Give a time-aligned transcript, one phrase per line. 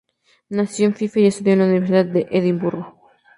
[0.49, 2.97] Nació en Fife y estudió en la Universidad de Edimburgo.